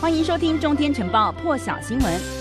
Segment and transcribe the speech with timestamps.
[0.00, 2.37] 欢迎收听《中天晨报》破晓新闻。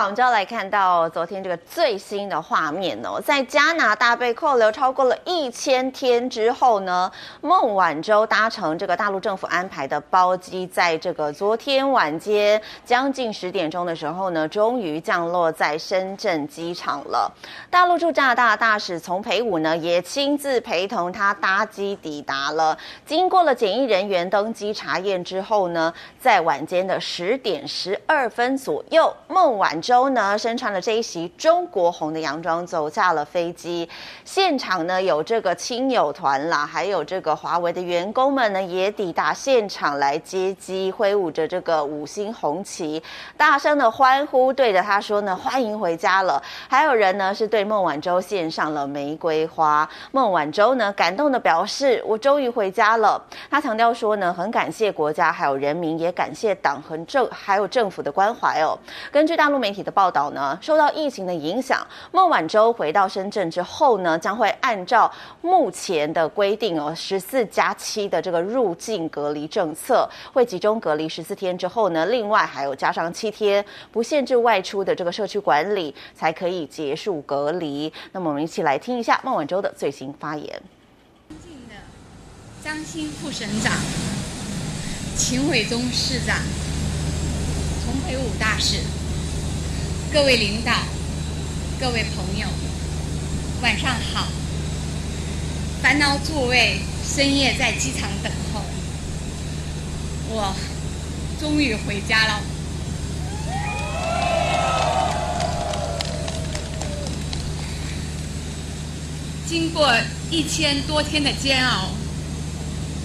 [0.00, 17.30] 好，我们就要来看到昨天这个最新的画面哦，在加拿大被扣留超过了一千天之后呢，孟晚舟搭乘这个大陆政府安排的包机，在这个昨天晚间将近十点钟的时候呢，终于降落在深圳机场了。
[17.68, 22.74] 大陆驻加拿大大使丛培武呢，也亲自陪同他搭机抵达了。
[23.04, 29.89] 经过了检疫人员登机查验之后呢，在晚间的十点十二分左右，孟晚舟。
[29.90, 33.88] 周呢，身穿了这一袭中国红的洋装走下了飞机，
[34.24, 43.02] 现场呢有这个亲友团啦，还有这个华为的员工们呢也抵达现场来接机，挥舞着这个五星红旗，
[43.36, 46.40] 大声的欢呼，对着他说呢欢迎回家了。
[46.68, 53.20] 还有人呢是对孟晚舟献上了玫瑰花，孟晚舟呢感动的表示我终于回家了。
[53.50, 58.78] 他强调说呢很感谢国家还有人民，也感谢党和政还有政府的关怀哦。
[59.10, 59.69] 根据大陆媒。
[59.70, 65.08] 媒体的报道呢，受到疫情的影响，孟晚舟回到深圳之后呢，将会按照
[65.42, 77.92] 目前的规定哦，十四加七的这个入境隔离政策，会集中隔离十四天之后呢，另外还有加上七天不限制外出的这个社区管理，才可以结束隔离。
[78.10, 80.46] 那么我们一起来听一下孟晚舟的最新发言。
[81.28, 81.76] 尊敬的
[82.64, 83.72] 张新副省长、
[85.16, 86.36] 秦伟忠市长、
[87.84, 88.99] 丛培武大使。
[90.12, 90.72] 各位领导，
[91.78, 92.48] 各位朋友，
[93.62, 94.26] 晚上好。
[95.80, 98.60] 烦恼诸位深夜在机场等候，
[100.28, 100.52] 我
[101.38, 102.42] 终于回家了。
[109.48, 109.96] 经过
[110.28, 111.88] 一千多天的煎熬，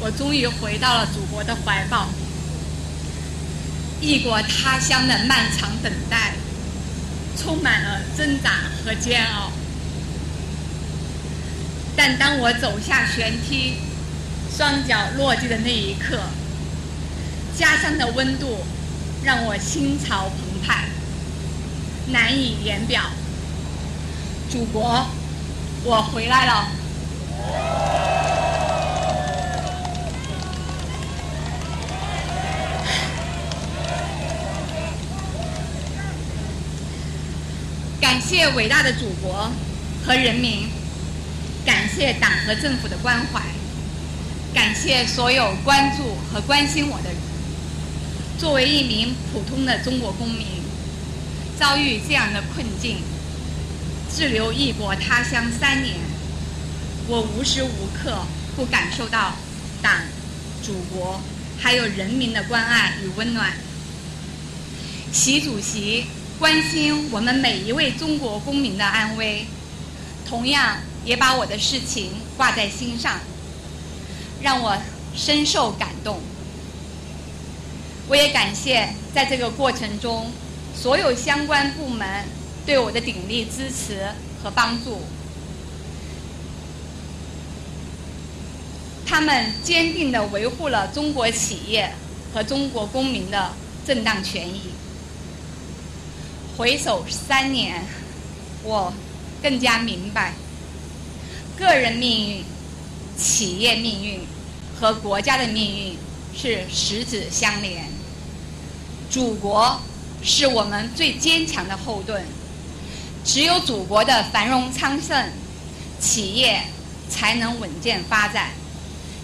[0.00, 2.08] 我终于回到了祖国的怀抱。
[4.00, 6.32] 异国他乡的漫长等待。
[7.36, 8.50] 充满了挣扎
[8.84, 9.50] 和煎熬，
[11.96, 13.74] 但当我走下舷梯，
[14.56, 16.20] 双脚落地的那一刻，
[17.56, 18.64] 家乡的温度
[19.22, 20.84] 让我心潮澎湃，
[22.08, 23.02] 难以言表。
[24.50, 25.06] 祖国，
[25.82, 26.68] 我回来了。
[38.00, 39.52] 感谢伟大的祖国
[40.04, 40.66] 和人民，
[41.64, 43.42] 感谢党和政府的关怀，
[44.54, 47.18] 感谢所有关注和关心我的人。
[48.38, 50.46] 作为一名普通的中国公民，
[51.58, 52.96] 遭遇这样的困境，
[54.10, 55.96] 滞留异国他乡三年，
[57.06, 58.24] 我无时无刻
[58.56, 59.34] 不感受到
[59.82, 59.92] 党、
[60.62, 61.20] 祖国
[61.60, 63.52] 还有人民的关爱与温暖。
[65.12, 66.06] 习主席。
[66.38, 69.46] 关心我们每一位中国公民的安危，
[70.28, 73.20] 同样也把我的事情挂在心上，
[74.42, 74.76] 让我
[75.14, 76.20] 深受感动。
[78.08, 80.30] 我也感谢在这个过程中
[80.76, 82.06] 所有相关部门
[82.66, 84.06] 对我的鼎力支持
[84.42, 85.00] 和帮助，
[89.06, 91.90] 他们坚定地维护了中国企业
[92.34, 93.52] 和中国公民的
[93.86, 94.60] 正当权益。
[96.56, 97.84] 回首三年，
[98.62, 98.92] 我
[99.42, 100.34] 更加明白，
[101.58, 102.44] 个人命运、
[103.18, 104.20] 企业命运
[104.78, 105.98] 和国家的命运
[106.32, 107.86] 是十指相连。
[109.10, 109.80] 祖国
[110.22, 112.22] 是我们最坚强的后盾，
[113.24, 115.32] 只有祖国的繁荣昌盛，
[115.98, 116.62] 企业
[117.10, 118.50] 才能稳健发展，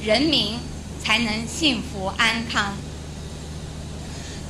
[0.00, 0.56] 人民
[1.02, 2.76] 才能幸福安康。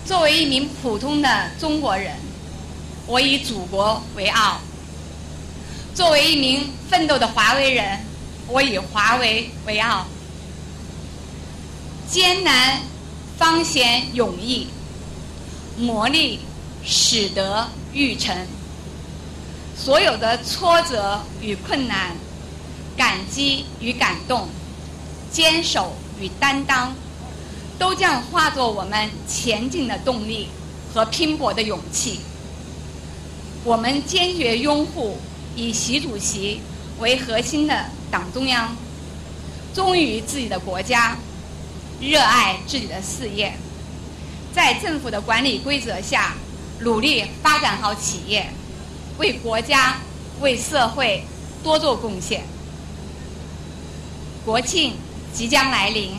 [0.05, 2.26] 作为一名普通的中国人。
[3.07, 4.61] 我以祖国为傲。
[5.95, 8.05] 作为一名奋斗的华为人，
[8.49, 10.07] 我以华为为傲。
[12.11, 12.81] 艰难
[13.39, 14.67] 方显勇毅，
[15.79, 16.39] 磨砺
[16.85, 18.35] 使得玉成。
[19.77, 22.17] 所有的挫折与困难，
[22.97, 24.49] 感激与感动，
[25.31, 26.95] 坚守与担当，
[27.79, 30.49] 都将化作我们前进的动力
[30.93, 32.21] 和拼搏的勇气。
[33.67, 35.19] 我们坚决拥护
[35.57, 36.61] 以习主席
[37.01, 38.77] 为核心的党中央，
[39.75, 41.17] 忠于自己的国家，
[42.01, 43.53] 热爱自己的事业，
[44.55, 46.37] 在政府的管理规则下，
[46.79, 48.49] 努力发展好企业，
[49.19, 49.99] 为国家、
[50.41, 51.25] 为社会
[51.65, 52.45] 多做贡献。
[54.45, 54.95] 国庆
[55.35, 56.13] 即将来临，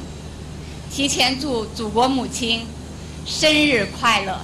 [0.92, 2.66] 提前祝祖国母亲
[3.26, 4.38] 生日快乐。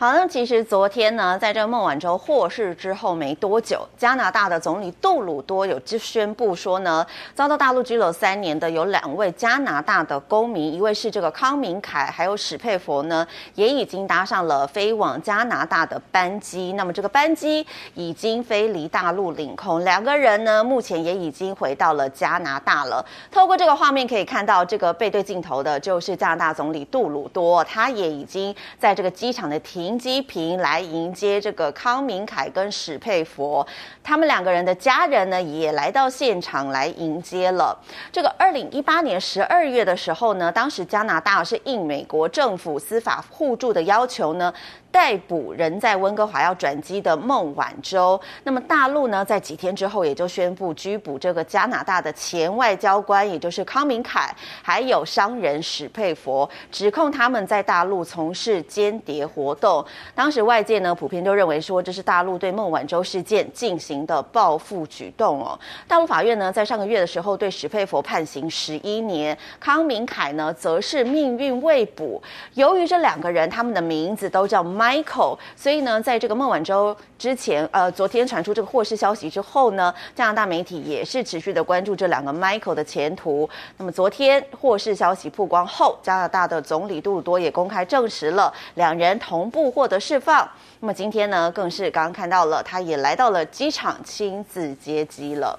[0.00, 13.26] 好，那其实昨天呢，在这个孟晚舟获释之后没多久，加拿大的总理杜鲁多有就宣布说呢，遭到大陆拘留三年的有两位加拿大的公民，一位是这个康明凯，还有史佩佛呢，
[13.56, 16.72] 也已经搭上了飞往加拿大的班机。
[16.72, 23.04] 那么这个班机已经飞离大陆领空，两个人呢，目前也已经回到了加拿大了。
[23.30, 29.89] 透过这个画面可以看到，这个背对镜头的就是加拿大总理杜鲁多，他也已经在这个机场的停。
[29.98, 33.66] 机坪来迎接这个康明凯跟史佩佛，
[34.02, 37.78] 他们两个人的家人呢，也来到现场来迎接了。
[38.10, 44.52] 这个二零一八年十二月的时候呢，当时加拿大是应美国政府司法互助的要求呢。
[44.92, 59.79] 逮捕人在温哥华要转机的孟晚舟，那么大陆呢，在几天之后也就宣布拘捕这个加拿大的前外交官，也就是康明凯，还有商人史佩佛，指控他们在大陆从事间谍活动。
[60.14, 65.58] 当时外界呢，普遍都认为说，这是大陆对孟晚舟事件进行的报复举动哦。
[65.86, 72.22] 大陆法院呢，在上个月的时候对史佩佛判刑十一年，康明凯呢，则是命运未卜。
[72.54, 74.64] 由于这两个人他们的名字都叫。
[74.70, 83.48] Michael，所以呢，在这个孟晚舟之前，呃，昨天传出这个获释消息之后呢，加拿大媒体也是持续的关注这两个 Michael 的前途。
[83.76, 90.48] 那么昨天获释消息曝光后，加拿大的总理杜鲁多也公开证实了两人同步获得释放。
[90.80, 95.58] 那么今天呢，更是刚刚看到了，他也来到了机场亲自接机了。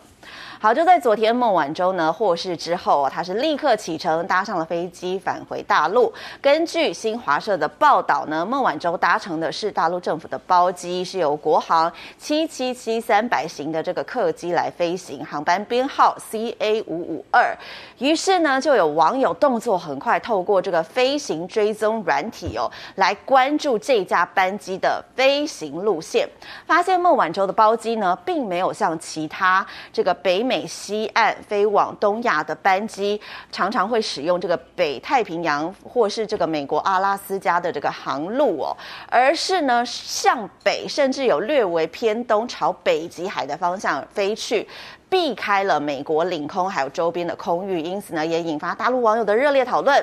[0.60, 6.14] 好，就在昨天孟晚舟呢获释之后，他是立刻启程搭上了飞机返回大陆。
[6.40, 17.58] 根据新华社的报道呢，孟晚舟搭乘的是大陆政府的包机，是由国航七七七三百型的这个客机来飞行，航班编号 CA 五五二。
[17.98, 26.30] 于是呢，就有网友动作很快，透过这个飞行追踪软体哦，来关注这架班机的飞行路线，
[26.68, 30.66] 发现孟晚舟的包机呢，并没有像其他这个北美。
[30.66, 33.20] 西岸飞往东亚的班机
[33.52, 38.76] 常常会使用这个北太平洋或是这个美国阿拉斯加的这个航路哦，
[39.08, 44.68] 而是呢向北，甚至有略微偏东，朝北极海的方向飞去，
[45.12, 50.02] 避开了美国领空还有周边的空域，因此呢也引发大陆网友的热烈讨论。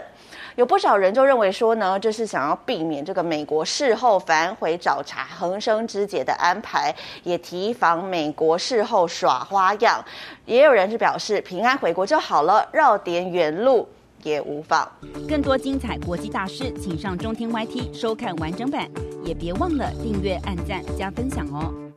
[0.54, 10.04] 有不少人就认为说呢，这是想要避免这个美国事后反悔找茬、横生枝节的安排，也提防美国事后耍花样。
[10.44, 13.88] 也有人是表示平安回国就好了，绕点远路
[14.24, 14.86] 也无妨。
[15.26, 18.86] 更多精彩国际大事，请上中天 YT 收看完整版，
[19.24, 21.87] 也别忘了订阅、按赞、加分享哦。